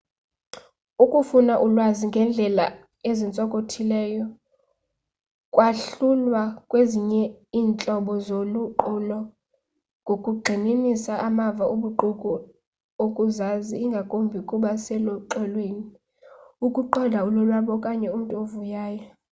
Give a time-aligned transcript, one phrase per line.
[1.03, 2.65] ukufuna ulwazi ngeendlela
[3.09, 4.25] ezintsokothileyo
[5.53, 7.23] kwahlulwa kwezinye
[7.59, 9.19] iintlobo zoluqulo
[10.03, 12.33] ngokugxininisa amava obuqu
[13.05, 15.87] okuzazi ingakumbi ukuba seluxolweni
[16.65, 19.07] ukuqonda ulonwabo okanye umntu ovuyayo